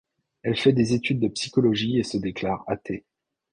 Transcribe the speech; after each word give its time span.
Elle 0.41 0.57
fait 0.57 0.73
des 0.73 0.95
études 0.95 1.19
de 1.19 1.27
psychologie 1.27 1.99
et 1.99 2.03
se 2.03 2.17
déclare 2.17 2.63
athée. 2.65 3.05